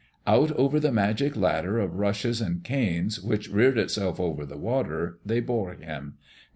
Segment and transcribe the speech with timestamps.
[0.25, 5.19] Out over the magic ladder of rushes and canes which reared itself over the water,
[5.23, 6.15] they bore him.